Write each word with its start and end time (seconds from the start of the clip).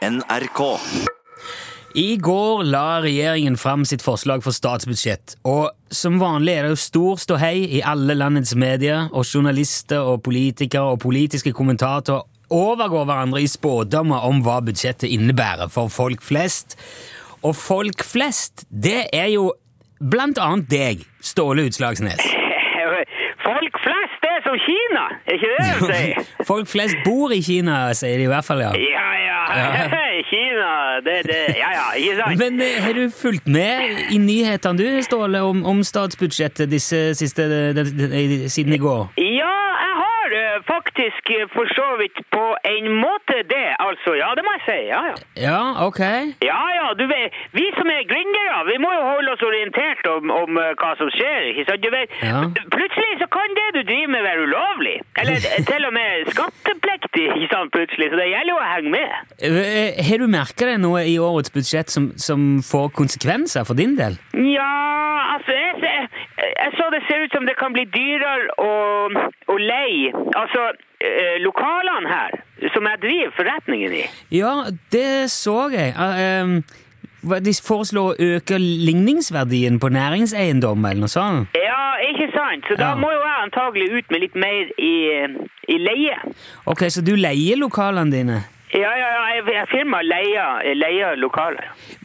NRK. 0.00 0.60
I 1.94 2.16
går 2.16 2.62
la 2.64 3.00
regjeringen 3.02 3.56
fram 3.60 3.82
sitt 3.84 4.00
forslag 4.02 4.40
for 4.44 4.56
statsbudsjett, 4.56 5.34
og 5.44 5.74
som 5.92 6.16
vanlig 6.22 6.54
er 6.54 6.64
det 6.64 6.70
jo 6.72 6.78
stor 6.80 7.20
ståhei 7.20 7.66
i 7.76 7.82
alle 7.84 8.14
landets 8.16 8.54
medier, 8.56 9.10
og 9.12 9.26
journalister 9.28 10.00
og 10.00 10.22
politikere 10.24 10.94
og 10.94 11.02
politiske 11.04 11.52
kommentatorer 11.52 12.24
overgår 12.50 13.04
hverandre 13.10 13.42
i 13.44 13.50
spådommer 13.50 14.24
om 14.26 14.40
hva 14.46 14.60
budsjettet 14.64 15.10
innebærer 15.10 15.68
for 15.70 15.92
folk 15.92 16.24
flest. 16.24 16.78
Og 17.44 17.52
folk 17.58 18.04
flest, 18.06 18.64
det 18.70 19.10
er 19.12 19.28
jo 19.34 19.50
blant 20.00 20.40
annet 20.40 20.70
deg, 20.72 21.04
Ståle 21.20 21.68
Utslagsnes. 21.68 22.24
Folk 23.50 23.76
flest, 23.82 24.24
er 24.28 24.42
som 24.44 24.56
Kina, 24.62 25.04
er 25.26 25.36
ikke 25.36 25.48
det 25.50 25.68
du 25.68 25.86
sier? 25.88 26.28
Folk 26.50 26.68
flest 26.70 27.00
bor 27.04 27.32
i 27.34 27.40
Kina, 27.44 27.88
sier 27.96 28.20
de 28.20 28.28
i 28.28 28.30
hvert 28.30 28.46
fall. 28.46 28.62
Ja, 28.62 28.72
ja. 28.76 29.19
Kina, 30.30 31.00
det, 31.04 31.16
det 31.28 31.40
Ja, 31.58 31.70
ja, 31.78 31.86
ikke 31.96 32.16
sant? 32.20 32.38
Men 32.38 32.60
eh, 32.64 32.78
har 32.84 32.94
du 32.98 33.04
fulgt 33.10 33.46
med 33.48 34.12
i 34.14 34.18
nyhetene 34.18 34.78
du, 34.78 35.02
Ståle, 35.02 35.42
om, 35.42 35.64
om 35.66 35.82
statsbudsjettet 35.86 36.70
disse 36.70 37.00
siste, 37.18 37.46
de, 37.50 37.60
de, 37.76 38.08
de, 38.12 38.48
siden 38.52 38.76
i 38.76 38.80
går? 38.80 39.08
Ja, 39.16 39.54
jeg 39.86 39.94
har 40.02 40.36
eh, 40.40 40.58
faktisk 40.68 41.32
eh, 41.36 41.46
for 41.54 41.66
så 41.78 41.88
vidt 42.00 42.20
på 42.36 42.44
en 42.74 42.90
måte 43.04 43.40
det, 43.54 43.68
altså. 43.86 44.14
Ja, 44.20 44.32
det 44.36 44.44
må 44.46 44.54
jeg 44.58 44.64
si. 44.68 44.78
Ja, 44.92 45.00
ja. 45.10 45.16
Ja, 45.46 45.60
ok. 45.86 46.00
Ja, 46.50 46.60
ja, 46.78 46.86
du 47.00 47.06
vet, 47.10 47.36
vi 47.56 47.66
som 47.78 47.90
er 47.96 48.06
gründere, 48.12 48.58
vi 48.70 48.76
må 48.84 48.92
jo 48.98 49.02
holde 49.12 49.34
oss 49.34 49.46
orientert 49.50 49.99
om, 50.08 50.30
om 50.30 50.58
eh, 50.62 50.72
hva 50.80 50.92
som 50.98 51.10
skjer, 51.14 51.48
ikke 51.52 51.64
sant? 51.68 51.82
Du 51.84 51.90
vet, 51.92 52.10
Ja. 52.22 52.40
plutselig 52.72 53.18
så 53.20 53.26
kan 53.32 53.54
det 53.58 53.66
du 53.76 53.80
driver 53.90 54.12
med 54.14 54.22
være 54.28 54.44
ulovlig. 54.48 54.96
Eller 55.20 55.36
eh, 55.40 55.64
til 55.70 55.84
og 55.88 55.92
med 55.96 56.30
skattepliktig, 56.34 57.26
ikke 57.36 57.50
sant, 57.54 57.72
plutselig. 57.74 58.10
Så 58.12 58.20
det 58.20 58.28
gjelder 58.32 58.52
jo 58.54 58.58
å 58.60 58.68
henge 58.74 58.94
med. 58.96 59.34
Eh, 59.50 60.00
Har 60.10 60.18
du 60.22 60.26
merka 60.32 60.68
det 60.70 60.78
noe 60.82 61.04
i 61.08 61.16
årets 61.20 61.52
budsjett 61.54 61.90
som, 61.92 62.10
som 62.16 62.60
får 62.64 62.90
konsekvenser 62.98 63.66
for 63.68 63.78
din 63.78 63.96
del? 63.98 64.18
Ja, 64.36 64.70
altså 65.36 65.52
jeg, 65.56 65.74
jeg, 65.84 66.06
jeg 66.50 66.70
så 66.78 66.90
det 66.94 67.02
ser 67.08 67.24
ut 67.26 67.34
som 67.36 67.46
det 67.48 67.56
kan 67.60 67.72
bli 67.76 67.84
dyrere 67.90 68.54
å, 68.60 68.70
å 69.50 69.56
leie 69.60 70.12
Altså, 70.36 70.62
eh, 71.04 71.36
lokalene 71.42 72.08
her, 72.08 72.36
som 72.74 72.86
jeg 72.86 73.00
driver 73.02 73.32
forretningen 73.36 73.92
i. 73.98 74.04
Ja, 74.36 74.52
det 74.94 75.30
så 75.32 75.56
jeg. 75.72 75.92
Uh, 75.96 76.60
hva- 76.62 76.89
de 77.22 77.52
foreslår 77.64 78.14
å 78.14 78.28
øke 78.36 78.58
ligningsverdien 78.58 79.78
på 79.80 79.88
næringseiendom 79.92 80.84
eller 80.88 81.00
noe 81.04 81.12
sånt. 81.12 81.48
Ja, 81.54 81.80
ikke 82.10 82.30
sant? 82.34 82.64
Så 82.68 82.76
da 82.76 82.90
Ja. 82.90 82.94
må 82.96 83.10
jo 83.12 83.20
jeg 83.20 83.42
antagelig 83.44 83.90
ut 83.98 84.10
med 84.10 84.20
litt 84.20 84.34
mer 84.34 84.70
i, 84.78 84.94
i 85.68 85.76
leie. 85.78 86.16
Ok, 86.66 86.86
Så 86.90 87.02
du 87.04 87.14
leier 87.16 87.56
lokalene 87.56 88.10
dine? 88.10 88.44
Ja, 88.72 88.86
ja, 88.94 89.08
ja, 89.16 89.22
jeg, 89.34 89.44
firmaet 89.44 89.68
firma 89.70 90.00
leier, 90.02 90.74
leier 90.78 91.16
lokaler. 91.18 91.64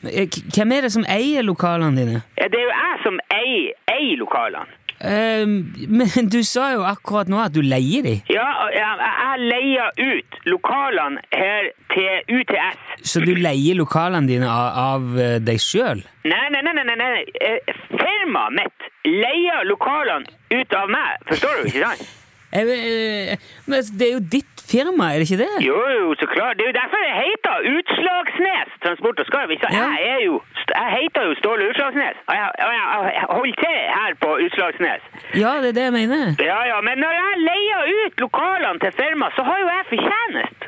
Eh, 0.09 0.25
Hvem 0.55 0.71
er 0.71 0.81
det 0.81 0.91
som 0.91 1.05
eier 1.05 1.43
lokalene 1.45 1.95
dine? 1.95 2.21
Ja, 2.39 2.47
det 2.49 2.57
er 2.59 2.63
jo 2.63 2.73
jeg 2.73 3.03
som 3.03 3.19
eier, 3.29 3.71
eier 3.93 4.17
lokalene. 4.17 4.65
Eh, 4.99 5.43
men 5.87 6.29
du 6.31 6.39
sa 6.47 6.69
jo 6.73 6.85
akkurat 6.87 7.29
nå 7.31 7.39
at 7.43 7.55
du 7.55 7.61
leier 7.65 8.05
de. 8.05 8.15
Ja, 8.31 8.47
jeg, 8.71 9.11
leier 9.45 9.91
ut 9.99 10.37
lokalene 10.47 11.23
her 11.35 11.71
til 11.91 12.39
UTS. 12.39 12.83
Så 13.03 13.23
du 13.25 13.33
leier 13.35 13.75
lokalene 13.75 14.29
dine 14.29 14.49
av, 14.49 15.11
eh, 15.19 15.37
deg 15.43 15.59
sjøl? 15.59 16.05
Nei, 16.25 16.45
nei, 16.53 16.61
nei, 16.63 16.73
nei, 16.79 16.95
nei. 16.95 17.25
Eh, 17.41 17.73
Firmaet 17.91 18.55
mitt 18.55 18.91
leier 19.05 19.65
lokalene 19.67 20.25
ut 20.55 20.73
av 20.73 20.89
meg. 20.89 21.25
Forstår 21.27 21.61
du, 21.61 21.67
ikke 21.73 21.89
sant? 21.89 22.13
Men 22.55 23.87
det 23.99 24.05
er 24.07 24.13
jo 24.13 24.23
ditt 24.31 24.55
firma, 24.65 25.11
er 25.11 25.21
det 25.21 25.27
ikke 25.27 25.41
det? 25.43 25.53
Jo, 25.65 25.79
jo, 25.97 26.05
så 26.19 26.27
klart. 26.31 26.57
Det 26.57 26.65
er 26.65 26.71
jo 26.71 26.77
derfor 26.79 27.03
det 27.03 27.15
heter 27.19 27.67
Utslagsnes 27.73 28.69
Transport 28.83 29.19
og 29.21 29.27
Skarv. 29.29 29.51
Jeg 29.51 30.07
er 30.15 30.21
jo 30.25 30.39
Jeg 30.75 30.87
heter 30.97 31.21
jo 31.27 31.33
Ståle 31.39 31.69
Utslagsnes. 31.71 32.17
Og 32.29 32.33
jeg, 32.39 32.47
jeg, 32.59 33.11
jeg 33.19 33.25
holder 33.35 33.57
til 33.63 33.77
her 33.99 34.11
på 34.23 34.29
Utslagsnes. 34.45 35.01
Ja, 35.43 35.51
det 35.63 35.69
er 35.71 35.77
det 35.77 35.85
jeg 35.87 35.95
mener. 36.01 36.23
Ja, 36.49 36.59
ja, 36.71 36.77
men 36.87 36.95
når 37.03 37.13
jeg 37.21 37.43
leier 37.49 37.93
ut 37.99 38.25
lokalene 38.25 38.79
til 38.83 38.91
firma, 39.01 39.31
så 39.37 39.47
har 39.47 39.57
jo 39.63 39.67
jeg 39.75 39.87
fortjenest 39.93 40.67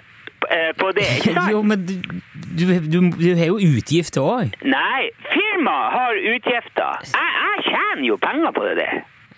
eh, 0.56 0.72
på 0.82 0.94
det, 0.98 1.08
ikke 1.20 1.36
sant? 1.38 1.52
Jo, 1.56 1.62
men 1.72 1.86
du, 1.90 1.94
du, 2.60 2.64
du, 2.94 2.98
du 3.20 3.30
har 3.42 3.52
jo 3.52 3.60
utgifter 3.74 4.24
òg. 4.24 4.56
Nei, 4.78 5.02
firmaet 5.34 5.94
har 5.98 6.24
utgifter. 6.36 7.06
Jeg, 7.12 7.30
jeg 7.44 7.70
tjener 7.70 8.10
jo 8.14 8.20
penger 8.30 8.58
på 8.58 8.66
det 8.70 8.76
det. 8.82 8.90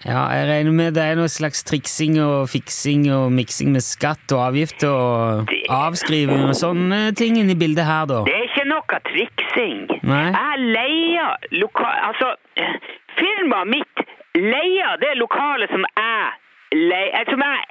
Ja, 0.05 0.21
jeg 0.31 0.45
regner 0.47 0.71
med 0.71 0.93
det 0.95 1.03
er 1.03 1.17
noe 1.19 1.27
slags 1.27 1.59
triksing 1.67 2.15
og 2.23 2.47
fiksing 2.47 3.09
og 3.11 3.33
miksing 3.35 3.73
med 3.73 3.83
skatt 3.83 4.31
og 4.31 4.45
avgifter 4.45 4.87
og 4.95 5.51
avskriving 5.75 6.45
og 6.47 6.55
sånne 6.55 7.09
ting 7.19 7.35
inni 7.41 7.57
bildet 7.59 7.83
her, 7.83 8.05
da. 8.07 8.21
Det 8.29 8.38
ikke 8.49 8.65
noe 8.69 8.99
triksing. 9.09 9.87
Nei. 10.09 10.25
Jeg 10.33 10.67
leier 10.75 11.49
lokal... 11.61 11.95
Altså, 12.09 12.33
eh, 12.59 12.75
firmaet 13.19 13.71
mitt 13.71 14.03
leier 14.37 14.99
det 15.01 15.15
lokalet 15.19 15.71
som 15.73 15.85
jeg 15.87 16.37
leier 16.79 17.25
Som 17.29 17.41
jeg 17.41 17.63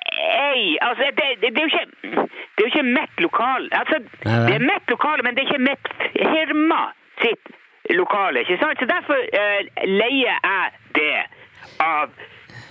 eier. 0.43 0.79
Altså, 0.89 1.11
det, 1.19 1.29
det, 1.43 1.53
det 1.55 1.63
er 1.63 1.67
jo 1.67 1.73
ikke 1.73 2.27
Det 2.57 2.65
er 2.65 2.67
jo 2.67 2.73
ikke 2.73 2.89
mitt 2.89 3.21
lokal. 3.23 3.69
Altså, 3.81 4.01
det 4.25 4.55
er 4.57 4.67
mitt 4.73 4.91
lokale, 4.91 5.23
men 5.23 5.37
det 5.37 5.45
er 5.45 5.53
ikke 5.53 5.67
mitt 5.71 5.93
firma 6.19 6.81
sitt 7.23 7.55
lokale, 7.95 8.41
ikke 8.41 8.59
sant? 8.61 8.81
Så 8.81 8.87
derfor 8.87 9.17
eh, 9.41 9.87
leier 9.87 10.35
jeg 10.35 10.73
det 10.99 11.15
av 11.81 12.11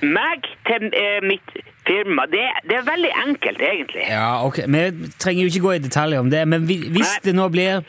meg 0.01 0.45
til 0.67 0.87
eh, 0.93 1.19
mitt 1.25 1.53
firma. 1.87 2.25
Det, 2.31 2.41
det 2.69 2.75
er 2.77 2.85
veldig 2.87 3.11
enkelt, 3.27 3.61
egentlig. 3.63 4.03
Ja, 4.09 4.43
ok, 4.45 4.57
Vi 4.67 4.81
trenger 5.19 5.43
jo 5.45 5.49
ikke 5.51 5.63
gå 5.65 5.75
i 5.77 5.83
detaljer 5.85 6.19
om 6.19 6.29
det, 6.29 6.41
men 6.47 6.65
vi- 6.67 6.89
hvis 6.91 7.13
Nei. 7.15 7.21
det 7.23 7.35
nå 7.35 7.49
blir 7.53 7.83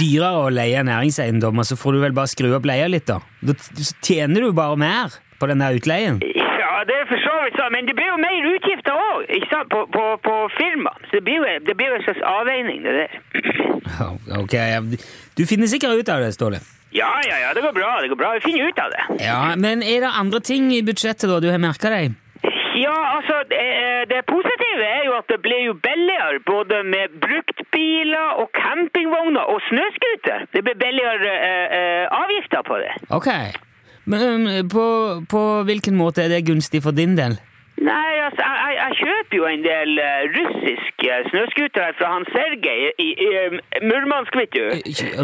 dyrere 0.00 0.44
å 0.44 0.50
leie 0.52 0.82
næringseiendommer, 0.84 1.62
så 1.64 1.76
får 1.78 1.92
du 1.92 2.00
vel 2.00 2.12
bare 2.16 2.26
skru 2.32 2.50
opp 2.56 2.66
leia 2.66 2.88
litt, 2.90 3.06
da? 3.06 3.20
Da 3.42 3.54
tjener 4.02 4.40
du 4.48 4.52
bare 4.52 4.76
mer 4.76 5.14
på 5.40 5.46
den 5.48 5.58
der 5.62 5.74
utleien. 5.78 6.18
Ja, 6.34 6.82
det 6.88 6.94
er 7.00 7.06
for 7.08 7.20
så 7.22 7.34
vidt 7.44 7.56
sånn, 7.60 7.72
men 7.72 7.86
det 7.86 7.94
blir 7.96 8.10
jo 8.10 8.18
mer 8.18 8.50
utgifter 8.56 8.92
òg, 8.98 9.24
ikke 9.38 9.48
sant, 9.54 9.68
på, 9.70 9.86
på, 9.94 10.04
på 10.26 10.34
firma. 10.58 10.90
Så 11.08 11.20
det 11.20 11.24
blir, 11.24 11.38
jo, 11.40 11.44
det 11.64 11.76
blir 11.78 11.92
jo 11.94 11.94
en 12.00 12.06
slags 12.08 12.22
avveining, 12.26 12.82
det 12.82 12.94
der. 12.98 13.12
Ok, 14.40 14.54
Du 15.36 15.44
finner 15.46 15.66
sikkert 15.70 15.98
ut 16.02 16.08
av 16.08 16.20
det, 16.24 16.32
Ståle. 16.34 16.60
Ja, 16.94 17.10
ja, 17.26 17.36
ja, 17.42 17.54
det 17.54 17.62
går 17.64 17.72
bra, 17.74 18.00
det 18.02 18.08
går 18.12 18.18
bra. 18.20 18.32
Vi 18.38 18.40
finner 18.40 18.68
ut 18.68 18.78
av 18.78 18.92
det. 18.94 19.02
Ja, 19.24 19.40
Men 19.58 19.82
er 19.82 20.04
det 20.04 20.10
andre 20.14 20.40
ting 20.40 20.70
i 20.72 20.82
budsjettet 20.86 21.26
da 21.30 21.40
du 21.42 21.48
har 21.50 21.58
merka 21.58 21.90
deg? 21.90 22.14
Ja, 22.78 22.94
altså, 23.16 23.40
det, 23.50 23.62
det 24.10 24.20
positive 24.30 24.86
er 24.86 25.02
jo 25.08 25.16
at 25.18 25.26
det 25.30 25.40
blir 25.42 25.62
jo 25.68 25.74
billigere 25.86 26.38
både 26.46 26.82
med 26.86 27.16
bruktbiler 27.22 28.38
og 28.42 28.50
campingvogner 28.58 29.50
og 29.50 29.62
snøscooter. 29.68 30.46
Det 30.54 30.62
blir 30.66 30.78
billigere 30.78 31.34
eh, 31.34 31.76
eh, 31.78 32.04
avgifter 32.22 32.62
på 32.66 32.78
det. 32.82 32.92
Ok, 33.18 33.30
men 34.10 34.46
på, 34.70 34.86
på 35.30 35.42
hvilken 35.66 35.98
måte 35.98 36.26
er 36.26 36.34
det 36.34 36.44
gunstig 36.46 36.82
for 36.86 36.94
din 36.94 37.18
del? 37.18 37.38
Nei, 37.84 38.12
altså, 38.26 38.42
jeg, 38.48 38.72
jeg, 38.82 38.92
kjøper 39.00 39.36
jo 39.40 39.44
en 39.54 39.64
del 39.64 39.90
uh, 40.00 40.22
russiske 40.36 41.16
snøscootere 41.30 41.92
fra 41.98 42.12
han 42.14 42.24
Sergej 42.34 42.80
i, 43.06 43.08
i 43.26 43.28
eh, 43.40 43.58
Murmansk, 43.88 44.36
vet 44.40 44.56
du. 44.56 44.64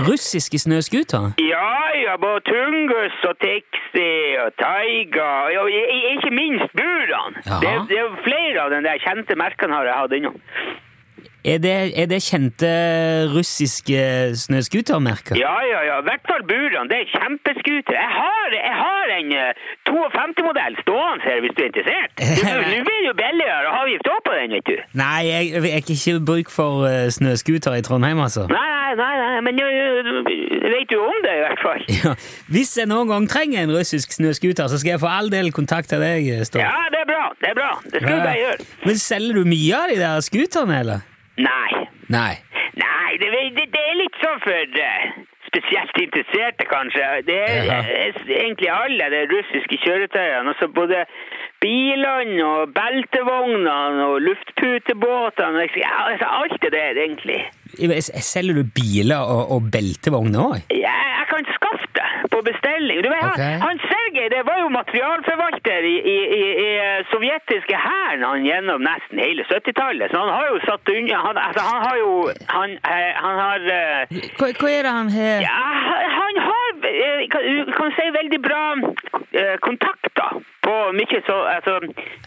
Russiske 0.09 0.59
snøscootere? 0.65 1.33
Ja, 1.55 1.73
ja, 2.05 2.19
både 2.25 2.45
Tungus 2.51 3.17
og 3.31 3.35
Tixi 3.45 4.13
og 4.45 4.51
Taiga, 4.61 5.31
og 5.63 5.73
ikke 6.15 6.35
minst 6.41 6.71
Buran. 6.77 7.41
Det, 7.65 7.75
det 7.89 7.99
er 8.03 8.21
flere 8.29 8.67
av 8.67 8.75
de 8.75 8.85
der 8.89 9.03
kjente 9.07 9.39
merkene 9.45 9.79
har 9.79 9.89
jeg 9.89 10.01
hatt 10.03 10.17
innom. 10.21 10.39
Er 11.45 11.59
det, 11.59 11.93
er 11.97 12.07
det 12.07 12.21
kjente 12.21 12.71
russiske 13.33 14.01
snøscootermerker? 14.37 15.39
Ja, 15.41 15.57
ja, 15.65 15.81
ja, 15.89 15.95
i 16.03 16.05
hvert 16.05 16.27
fall 16.29 16.43
burene. 16.51 16.85
Det 16.91 16.99
er 17.01 17.07
kjempeskuter. 17.15 17.97
Jeg 17.97 18.11
har, 18.21 18.49
jeg 18.53 18.75
har 18.85 19.13
en 19.17 19.33
eh, 19.33 19.63
52-modell 19.89 20.77
stående 20.83 21.25
her, 21.25 21.39
hvis 21.41 21.55
du 21.57 21.63
er 21.63 21.71
interessert. 21.71 22.13
Nå 22.45 22.83
blir 22.85 22.99
det 23.01 23.09
jo 23.09 23.15
billigere 23.23 23.73
avgift 23.81 24.11
også 24.13 24.25
på 24.29 24.37
den, 24.37 24.57
vet 24.57 24.69
du. 24.69 24.77
Nei, 25.01 25.21
jeg 25.31 25.45
jeg 25.51 25.73
har 25.73 25.95
ikke 25.97 26.25
bruk 26.31 26.53
for 26.53 26.85
uh, 26.85 27.09
snøscooter 27.17 27.79
i 27.81 27.83
Trondheim, 27.89 28.21
altså. 28.21 28.45
Nei, 28.53 28.93
nei, 29.01 29.13
nei, 29.23 29.41
men 29.47 29.61
jeg 29.61 29.69
vet 30.75 30.93
du 30.93 30.99
om 31.01 31.21
det 31.25 31.37
i 31.39 31.45
hvert 31.47 31.65
fall. 31.65 31.85
Ja, 32.01 32.13
hvis 32.53 32.77
jeg 32.79 32.89
noen 32.89 33.11
gang 33.11 33.27
trenger 33.29 33.65
en 33.65 33.73
russisk 33.75 34.13
snøscooter, 34.13 34.69
så 34.73 34.79
skal 34.81 34.97
jeg 34.97 35.03
for 35.03 35.13
all 35.13 35.33
del 35.33 35.53
kontakte 35.57 35.99
deg. 36.01 36.29
Ståle. 36.49 36.65
Ja, 36.69 36.89
det 36.93 37.01
er 37.05 37.09
bra, 37.09 37.25
det 37.41 37.51
er 37.51 37.57
bra. 37.59 37.71
Det 37.85 38.03
skal 38.03 38.13
du 38.13 38.25
bare 38.29 38.41
gjøre. 38.41 38.69
Men 38.85 39.01
selger 39.01 39.41
du 39.41 39.49
mye 39.49 39.81
av 39.81 39.93
de 39.93 39.99
der 40.01 40.27
scooterne, 40.29 40.81
eller? 40.85 41.07
Nei. 41.39 41.87
Nei. 42.09 42.35
Nei, 42.81 43.11
det, 43.21 43.31
det, 43.57 43.67
det 43.75 43.83
er 43.91 43.99
litt 43.99 44.17
sånn 44.23 44.41
for 44.45 44.81
eh, 44.85 45.11
spesielt 45.51 45.97
interesserte, 46.07 46.67
kanskje. 46.71 47.07
Det 47.27 47.39
er, 47.43 47.63
ja. 47.67 47.79
er 47.83 48.19
egentlig 48.45 48.71
alle 48.71 49.11
de 49.15 49.23
russiske 49.35 49.79
kjøretøyene. 49.85 50.53
Altså 50.53 50.69
både 50.81 51.05
bilene 51.65 52.45
og 52.45 52.75
beltevognene 52.79 54.05
og 54.07 54.21
luftputebåtene. 54.29 55.67
altså 56.07 56.27
alt 56.41 56.57
det 56.63 56.73
der, 56.73 57.03
egentlig. 57.07 57.41
Selger 58.33 58.55
du 58.61 58.65
biler 58.81 59.21
og, 59.35 59.43
og 59.55 59.71
beltevogner 59.75 60.41
òg? 60.47 60.59
Ja, 60.87 60.97
jeg 61.19 61.27
kan 61.33 61.51
skaffe 61.57 61.91
det 61.99 62.09
på 62.33 62.43
bestilling. 62.51 63.03
Du 63.05 63.11
vet, 63.11 63.27
okay. 63.33 63.59
han, 63.65 63.67
han 63.67 63.83
Sergej 64.21 64.37
det 64.37 64.47
var 64.51 64.59
jo 64.61 64.69
materialforvalter 64.69 65.83
i, 65.95 65.97
i, 66.15 66.19
i, 66.41 66.45
i 66.67 66.71
sovjetiske 67.13 67.77
hæren 67.77 68.45
gjennom 68.45 68.83
nesten 68.85 69.19
hele 69.19 69.43
70-tallet. 69.49 70.11
Så 70.11 70.17
han 70.19 70.33
har 70.37 70.47
jo 70.53 70.59
satt 70.69 70.89
unna 70.89 71.17
Han, 71.27 71.37
altså, 71.47 71.63
han 71.71 71.81
har 71.87 71.97
jo 72.05 72.13
Han, 72.49 72.71
eh, 72.93 73.13
han 73.25 73.37
har 73.45 73.61
eh, 73.77 74.21
Hva, 74.39 74.51
hva 74.61 74.69
er 74.77 74.83
det 74.85 74.93
han 74.99 75.11
har 75.17 75.41
ja, 75.49 75.57
han 76.21 76.41
har 76.49 76.71
eh, 76.91 77.25
kan, 77.33 77.49
kan 77.79 77.97
si 77.97 78.07
veldig 78.21 78.41
bra 78.49 78.63
eh, 79.41 79.57
kontakter 79.67 80.41
på 80.71 80.77
mye 80.99 81.19
så 81.27 81.37
altså, 81.55 81.73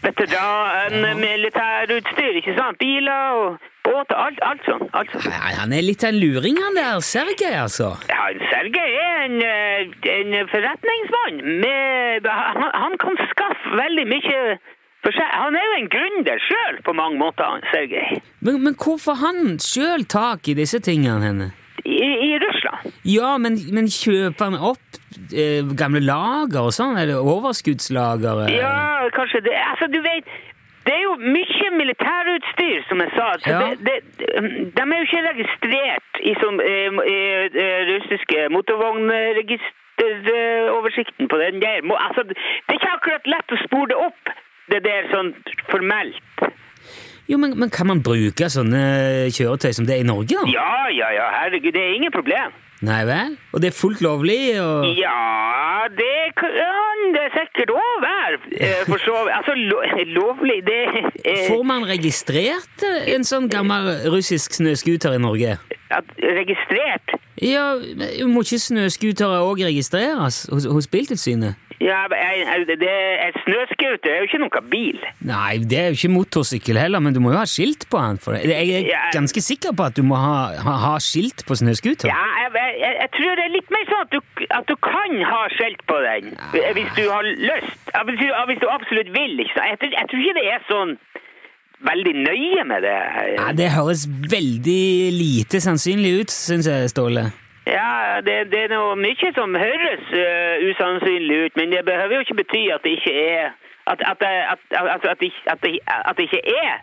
veteranmilitærutstyr, 0.06 2.32
ikke 2.40 2.54
sant? 2.58 2.76
Biler 2.82 3.22
og 3.40 3.46
båter, 3.86 4.16
alt, 4.26 4.40
alt 4.50 4.62
sånn. 4.68 4.84
Alt 4.98 5.10
sånn. 5.14 5.24
Nei, 5.32 5.52
Han 5.60 5.70
er 5.76 5.82
litt 5.88 6.02
av 6.04 6.10
en 6.12 6.20
luring, 6.20 6.56
han 6.64 6.74
der 6.78 7.00
Sergej, 7.14 7.56
altså. 7.64 7.88
Ja, 8.12 8.22
Sergej 8.52 8.90
er 9.00 9.16
en, 9.26 9.36
eh, 9.48 9.82
en 10.18 10.30
forretningsmann. 10.52 11.36
Med, 11.64 12.20
han, 12.28 12.62
han 12.84 12.94
kan 13.02 13.14
skaffe 13.32 13.68
veldig 13.82 14.06
mye 14.12 14.40
for 15.04 15.10
seg. 15.16 15.26
Han 15.32 15.52
er 15.60 15.64
jo 15.68 15.74
en 15.80 15.92
gründer 15.96 16.38
sjøl 16.48 16.76
på 16.86 16.90
mange 17.00 17.16
måter, 17.20 17.48
Sergej. 17.72 18.08
Men, 18.40 18.54
men 18.66 18.74
hvorfor 18.80 19.14
han 19.24 19.38
sjøl 19.62 20.02
tak 20.08 20.40
i 20.48 20.54
disse 20.60 20.78
tingene 20.84 21.22
henne? 21.28 21.48
I, 21.84 22.00
I 22.00 22.32
Russland. 22.40 22.80
Ja, 23.04 23.36
men, 23.36 23.60
men 23.76 23.86
kjøper 23.92 24.44
han 24.48 24.56
opp 24.72 24.88
gamle 25.78 26.00
lager 26.04 26.60
og 26.68 26.72
sånn? 26.76 26.96
Eller 27.00 27.16
overskuddslager? 27.20 28.34
eh? 28.46 28.52
Ja, 28.60 28.74
kanskje 29.14 29.38
det. 29.46 29.56
Altså, 29.70 29.86
du 29.92 30.00
vet 30.04 30.24
det 30.84 30.92
er 30.92 31.02
jo 31.06 31.14
mye 31.16 31.68
militærutstyr, 31.78 32.80
som 32.88 32.96
jeg 33.00 33.10
sa. 33.16 33.26
Ja. 33.48 33.60
det, 33.72 33.76
det, 33.86 33.96
de 34.76 34.82
er 34.84 34.98
jo 34.98 35.06
ikke 35.06 35.28
registrert 35.30 36.12
i, 36.20 36.32
som, 36.42 36.52
eh, 36.60 36.90
i, 37.08 37.10
eh, 37.62 37.80
russiske 37.88 38.38
motorvognregisteroversikten 38.52 41.24
på 41.32 41.36
den 41.40 41.56
der. 41.64 41.76
Altså, 42.06 42.20
det 42.28 42.36
er 42.68 42.76
ikke 42.80 42.96
akkurat 42.98 43.24
lett 43.36 43.48
å 43.56 43.58
spore 43.64 43.88
det 43.94 43.98
opp, 44.10 44.22
det 44.72 44.80
der 44.84 45.02
sånn 45.14 45.30
formelt. 45.72 46.36
Jo, 47.32 47.36
men, 47.40 47.50
men 47.56 47.68
kan 47.72 47.88
man 47.88 48.04
bruke 48.04 48.44
sånne 48.52 48.82
kjøretøy 49.32 49.72
som 49.72 49.88
det 49.88 49.94
er 49.96 50.04
i 50.04 50.10
Norge, 50.12 50.36
da? 50.36 50.44
Ja, 50.52 50.92
ja, 50.92 51.08
ja, 51.16 51.26
herregud, 51.38 51.72
det 51.72 51.80
er 51.80 51.96
ingen 51.96 52.12
problem. 52.12 52.52
Nei 52.84 53.04
vel? 53.06 53.36
Og 53.54 53.62
det 53.62 53.70
er 53.70 53.76
fullt 53.76 54.00
lovlig? 54.04 54.56
Og... 54.60 54.88
Ja, 54.98 55.86
det 55.94 56.34
kan 56.40 57.04
det 57.14 57.28
sikkert 57.36 57.70
òg 57.76 57.94
være, 58.02 58.40
eh, 58.58 58.82
for 58.88 58.98
så. 59.04 59.14
Altså, 59.38 59.54
lo, 59.54 59.80
lovlig, 60.18 60.58
det 60.66 60.80
eh, 61.24 61.46
Får 61.48 61.62
man 61.66 61.86
registrert 61.88 62.84
eh, 62.84 63.14
en 63.14 63.24
sånn 63.24 63.48
gammel 63.52 63.92
russisk 64.12 64.58
snøscooter 64.58 65.16
i 65.16 65.22
Norge? 65.22 65.58
at, 65.94 66.04
Registrert? 66.18 67.14
Ja, 67.42 67.74
Må 68.26 68.44
ikke 68.44 68.60
snøscootere 68.62 69.42
òg 69.44 69.64
registreres 69.66 70.44
hos, 70.52 70.68
hos 70.70 70.88
Biltilsynet? 70.90 71.60
Ja, 71.82 72.04
det 72.10 72.88
er 72.90 73.32
snøscooter 73.42 74.10
er 74.12 74.20
jo 74.22 74.28
ikke 74.28 74.38
noe 74.42 74.60
bil. 74.70 74.98
Nei, 75.26 75.58
det 75.58 75.78
er 75.80 75.88
jo 75.90 75.96
ikke 75.98 76.10
motorsykkel 76.14 76.78
heller, 76.78 77.00
men 77.02 77.14
du 77.16 77.20
må 77.24 77.32
jo 77.34 77.40
ha 77.40 77.46
skilt 77.50 77.88
på 77.90 77.98
den. 78.00 78.18
For 78.22 78.36
det. 78.36 78.44
Jeg 78.46 78.84
er 78.94 79.10
ganske 79.16 79.42
sikker 79.42 79.74
på 79.76 79.86
at 79.90 79.96
du 79.98 80.02
må 80.06 80.18
ha, 80.20 80.36
ha, 80.64 80.76
ha 80.86 80.92
skilt 81.02 81.44
på 81.48 81.56
snøscooter. 81.58 82.08
Ja, 82.12 82.22
jeg, 82.44 82.74
jeg, 82.84 82.94
jeg 83.02 83.10
tror 83.18 83.34
det 83.40 83.44
er 83.48 83.52
litt 83.56 83.74
mer 83.74 83.88
sånn 83.90 84.04
at 84.06 84.14
du, 84.14 84.20
at 84.60 84.68
du 84.70 84.76
kan 84.86 85.18
ha 85.32 85.42
skilt 85.56 85.82
på 85.90 85.98
den, 86.06 86.30
hvis 86.78 86.94
du 86.98 87.04
har 87.10 87.26
lyst. 87.26 87.74
Hvis 88.04 88.20
du, 88.22 88.26
hvis 88.52 88.62
du 88.62 88.68
absolutt 88.70 89.10
vil, 89.14 89.36
ikke 89.44 89.56
sant? 89.58 89.70
Jeg, 89.74 89.80
tror- 89.82 89.98
jeg 89.98 90.10
tror 90.12 90.24
ikke 90.24 90.38
det 90.40 90.46
er 90.54 90.64
sånn 90.70 90.96
veldig 91.84 92.12
nøye 92.24 92.64
med 92.70 92.84
det. 92.86 92.98
Ja, 93.36 93.50
det 93.52 93.70
høres 93.74 94.06
veldig 94.08 94.82
lite 95.18 95.60
sannsynlig 95.60 96.14
ut, 96.22 96.32
syns 96.32 96.68
jeg, 96.70 96.88
Ståle. 96.94 97.26
Ja, 97.66 98.20
det, 98.26 98.34
det 98.52 98.60
er 98.66 98.72
noe 98.74 98.96
mye 99.00 99.30
som 99.36 99.56
høres 99.56 100.08
uh, 100.12 100.64
usannsynlig 100.68 101.36
ut, 101.46 101.54
men 101.56 101.72
det 101.72 101.84
behøver 101.88 102.18
jo 102.18 102.24
ikke 102.26 102.40
bety 102.42 102.64
at 102.74 102.84
det 102.84 102.98
ikke 102.98 103.14
er 103.14 103.54
at, 103.86 104.00
at, 104.10 104.22
at, 104.52 104.60
at, 105.04 105.18
det, 105.20 105.32
det, 105.62 106.22
ikke 106.26 106.40
er 106.44 106.74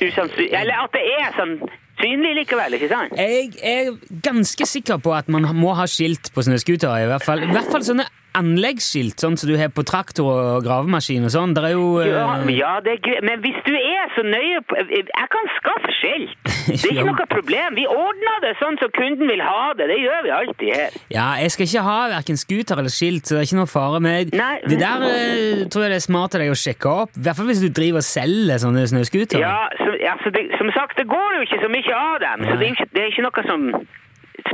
usannsynlig 0.00 0.50
Eller 0.60 0.80
at 0.84 0.96
det 0.96 1.04
er 1.20 1.28
sannsynlig 1.36 2.34
likevel, 2.40 2.76
ikke 2.78 2.88
sant? 2.88 3.16
Jeg 3.20 3.52
er 3.62 3.92
ganske 4.24 4.66
sikker 4.66 4.96
på 4.96 5.14
at 5.14 5.28
man 5.28 5.48
må 5.56 5.76
ha 5.76 5.86
skilt 5.86 6.32
på 6.34 6.42
snøscootere. 6.42 7.04
I 7.04 7.06
hvert 7.12 7.24
fall, 7.24 7.44
I 7.44 7.52
hvert 7.52 7.72
fall 7.72 7.84
sånne 7.84 8.08
anleggsskilt, 8.38 9.20
sånn 9.22 9.36
som 9.40 9.50
du 9.50 9.56
har 9.58 9.70
på 9.74 9.84
traktor 9.86 10.28
og 10.30 10.64
gravemaskin 10.66 11.26
og 11.26 11.32
sånn. 11.34 11.54
Det 11.56 11.64
er 11.68 11.74
jo 11.76 11.86
eh, 12.02 12.10
Ja, 12.10 12.26
ja, 12.50 12.72
det 12.84 12.96
er 12.96 13.00
greit. 13.04 13.22
Men 13.26 13.42
hvis 13.44 13.58
du 13.66 13.72
er 13.74 14.10
så 14.16 14.24
nøye 14.26 14.60
på 14.68 14.78
Jeg 14.80 15.28
kan 15.34 15.50
skaffe 15.58 15.94
skilt. 16.00 16.34
Det 16.64 16.88
er 16.90 16.96
ikke 16.96 17.06
noe 17.10 17.26
problem. 17.30 17.76
Vi 17.76 17.84
ordner 17.90 18.38
det 18.44 18.54
sånn 18.60 18.78
som 18.80 18.90
kunden 18.96 19.28
vil 19.28 19.42
ha 19.44 19.72
det. 19.78 19.86
Det 19.90 19.98
gjør 20.00 20.22
vi 20.24 20.32
alltid 20.34 20.70
her. 20.74 20.96
Ja, 21.12 21.26
jeg 21.42 21.52
skal 21.54 21.68
ikke 21.68 21.84
ha 21.86 21.96
hverken 22.14 22.38
scooter 22.40 22.80
eller 22.80 22.92
skilt, 22.92 23.26
så 23.28 23.36
det 23.36 23.42
er 23.42 23.48
ikke 23.48 23.60
noe 23.60 23.70
fare. 23.70 24.00
med 24.04 24.32
Nei. 24.36 24.54
det 24.64 24.78
der 24.80 25.04
eh, 25.08 25.64
tror 25.70 25.86
jeg 25.86 25.94
det 25.94 25.98
er 26.00 26.06
smart 26.06 26.36
av 26.36 26.44
deg 26.44 26.52
å 26.54 26.58
sjekke 26.58 26.94
opp. 27.04 27.12
I 27.18 27.26
hvert 27.26 27.38
fall 27.40 27.50
hvis 27.52 27.62
du 27.64 27.68
driver 27.68 28.00
og 28.02 28.08
selger 28.08 28.62
sånne 28.64 28.86
snøscootere. 28.90 29.42
Ja, 29.44 29.68
så, 29.82 29.92
ja, 30.02 30.16
så 30.24 30.32
det, 30.34 30.46
Som 30.58 30.72
sagt, 30.76 30.96
det 31.00 31.06
går 31.10 31.38
jo 31.38 31.44
ikke 31.46 31.60
så 31.62 31.70
mye 31.72 32.00
av 32.00 32.16
dem. 32.24 32.48
Så 32.48 32.56
det 32.56 32.66
er, 32.66 32.72
ikke, 32.78 32.88
det 32.94 33.04
er 33.04 33.12
ikke 33.12 33.26
noe 33.28 33.46
som 33.50 33.68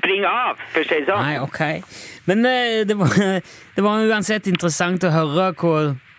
springer 0.01 0.29
av, 0.29 0.61
for 0.75 0.83
å 0.83 0.89
si 0.89 1.01
det 1.01 1.09
sånn. 1.09 1.25
Nei, 1.25 1.39
ok. 1.45 1.61
Men 2.29 2.47
eh, 2.49 2.83
det, 2.89 2.99
var, 2.99 3.17
det 3.77 3.87
var 3.87 4.07
uansett 4.11 4.51
interessant 4.51 5.05
å 5.07 5.15
høre 5.15 5.51
hva 5.61 5.75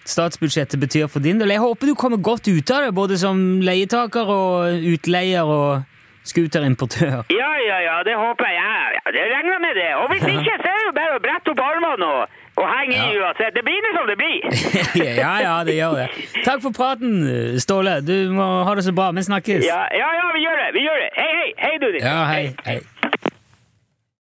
statsbudsjettet 0.07 0.81
betyr 0.81 1.07
for 1.11 1.23
din 1.23 1.39
del. 1.41 1.53
Jeg 1.53 1.61
håper 1.61 1.91
du 1.91 1.95
kommer 1.95 2.21
godt 2.21 2.49
ut 2.49 2.73
av 2.73 2.87
det, 2.87 2.91
både 2.97 3.17
som 3.21 3.61
leietaker 3.63 4.29
og 4.33 4.85
utleier 4.95 5.47
og 5.47 5.87
scooterimportør. 6.27 7.23
Ja, 7.33 7.51
ja, 7.67 7.77
ja, 7.87 7.97
det 8.05 8.15
håper 8.17 8.45
jeg. 8.45 8.57
Ja, 8.61 8.77
ja, 8.97 9.11
det 9.15 9.25
regner 9.33 9.59
med 9.65 9.73
det. 9.77 9.89
Og 10.01 10.05
hvis 10.11 10.25
ikke, 10.29 10.53
så 10.61 10.69
er 10.69 10.77
det 10.77 10.85
jo 10.85 10.93
bare 10.97 11.17
å 11.17 11.23
brette 11.23 11.53
opp 11.53 11.63
armene 11.65 12.09
og, 12.17 12.37
og 12.61 12.69
henge 12.69 12.97
i 12.99 13.17
uansett. 13.17 13.53
Det 13.57 13.65
blir 13.65 13.81
nå 13.85 13.93
som 13.97 14.09
det 14.11 14.17
blir. 14.21 14.39
ja, 15.23 15.33
ja, 15.41 15.55
det 15.65 15.77
gjør 15.79 15.97
det. 16.03 16.07
Takk 16.45 16.63
for 16.65 16.77
praten, 16.77 17.21
Ståle. 17.61 17.99
Du 18.05 18.15
må 18.37 18.49
ha 18.67 18.77
det 18.77 18.85
så 18.85 18.93
bra. 18.95 19.09
Vi 19.17 19.25
snakkes. 19.29 19.65
Ja, 19.65 19.83
ja, 19.97 20.09
ja, 20.19 20.27
vi 20.35 20.45
gjør 20.45 20.65
det. 20.65 20.71
Vi 20.77 20.87
gjør 20.87 21.05
det. 21.05 21.13
Hei, 21.17 21.31
hei. 21.39 21.53
Hei, 21.65 21.77
du. 21.81 21.89
Ja, 22.01 22.17
hei. 22.29 22.43
hei. 22.69 22.81